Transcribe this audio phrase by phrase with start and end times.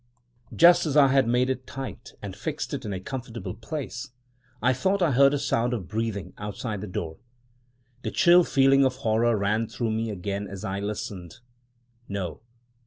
[0.55, 4.09] Just as I had made it tight and fixed it in a comfortable place,
[4.59, 7.17] I thought I heard a sound of breathing outside the door.
[8.01, 11.35] The chill feeling of horror ran through me again as I listened.
[12.09, 12.41] No!